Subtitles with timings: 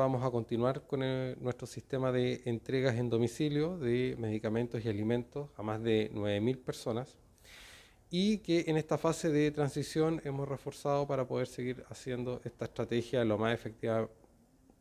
[0.00, 5.48] vamos a continuar con el- nuestro sistema de entregas en domicilio de medicamentos y alimentos
[5.56, 7.16] a más de 9.000 personas
[8.10, 13.24] y que en esta fase de transición hemos reforzado para poder seguir haciendo esta estrategia
[13.24, 14.08] lo más efectiva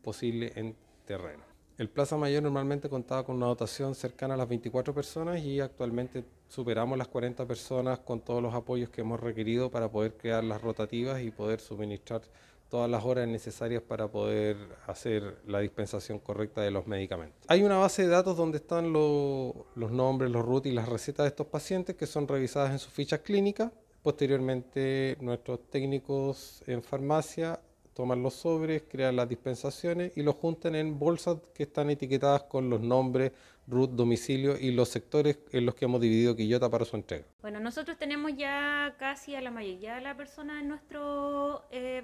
[0.02, 1.44] posible en terreno.
[1.78, 6.26] El Plaza Mayor normalmente contaba con una dotación cercana a las 24 personas y actualmente
[6.50, 10.62] superamos las 40 personas con todos los apoyos que hemos requerido para poder crear las
[10.62, 12.22] rotativas y poder suministrar
[12.70, 14.56] todas las horas necesarias para poder
[14.88, 17.40] hacer la dispensación correcta de los medicamentos.
[17.48, 21.24] Hay una base de datos donde están lo- los nombres, los routes y las recetas
[21.24, 23.72] de estos pacientes que son revisadas en sus fichas clínicas.
[24.04, 27.60] Posteriormente, nuestros técnicos en farmacia
[27.96, 32.70] toman los sobres, crean las dispensaciones y los juntan en bolsas que están etiquetadas con
[32.70, 33.32] los nombres,
[33.68, 37.26] root, domicilio y los sectores en los que hemos dividido Quillota para su entrega.
[37.42, 41.59] Bueno, nosotros tenemos ya casi a la mayoría de la persona en nuestro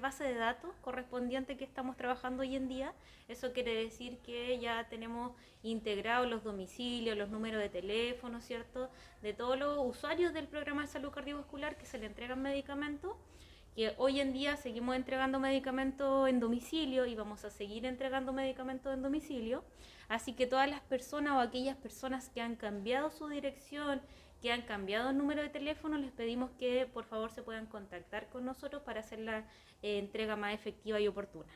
[0.06, 2.92] base de datos correspondiente que estamos trabajando hoy en día.
[3.26, 5.32] Eso quiere decir que ya tenemos
[5.64, 8.88] integrados los domicilios, los números de teléfono, ¿cierto?
[9.20, 13.16] De todos los usuarios del programa de salud cardiovascular que se le entregan medicamentos
[13.76, 18.94] que hoy en día seguimos entregando medicamentos en domicilio y vamos a seguir entregando medicamentos
[18.94, 19.62] en domicilio.
[20.08, 24.00] Así que todas las personas o aquellas personas que han cambiado su dirección,
[24.40, 28.30] que han cambiado el número de teléfono, les pedimos que por favor se puedan contactar
[28.30, 29.40] con nosotros para hacer la
[29.82, 31.52] eh, entrega más efectiva y oportuna.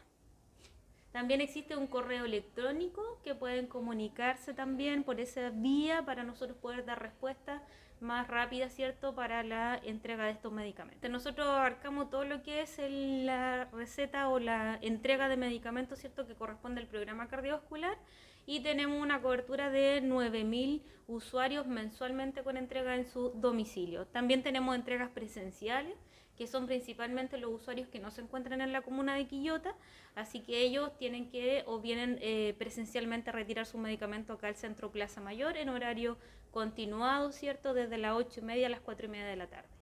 [1.13, 6.85] También existe un correo electrónico que pueden comunicarse también por esa vía para nosotros poder
[6.85, 7.63] dar respuesta
[8.01, 11.11] más rápida, ¿cierto?, para la entrega de estos medicamentos.
[11.11, 16.35] Nosotros abarcamos todo lo que es la receta o la entrega de medicamentos, ¿cierto?, que
[16.35, 17.99] corresponde al programa cardiovascular
[18.47, 24.07] y tenemos una cobertura de 9.000 usuarios mensualmente con entrega en su domicilio.
[24.07, 25.95] También tenemos entregas presenciales
[26.41, 29.75] que son principalmente los usuarios que no se encuentran en la comuna de Quillota,
[30.15, 34.57] así que ellos tienen que o vienen eh, presencialmente a retirar su medicamento acá al
[34.57, 36.17] Centro Plaza Mayor en horario
[36.51, 37.75] continuado, ¿cierto?
[37.75, 39.69] Desde las ocho y media a las cuatro y media de la tarde.